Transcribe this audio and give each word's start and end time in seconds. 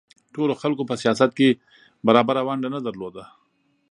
ټولو 0.33 0.53
خلکو 0.61 0.83
په 0.89 0.95
سیاست 1.03 1.31
کې 1.37 1.47
برابره 2.07 2.41
ونډه 2.47 2.69
نه 2.75 2.79
لرله. 2.85 3.23